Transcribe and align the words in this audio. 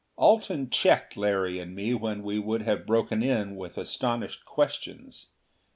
Alten 0.17 0.71
checked 0.71 1.15
Larry 1.15 1.59
and 1.59 1.75
me 1.75 1.93
when 1.93 2.23
we 2.23 2.39
would 2.39 2.63
have 2.63 2.87
broken 2.87 3.21
in 3.21 3.55
with 3.55 3.77
astonished 3.77 4.45
questions. 4.45 5.27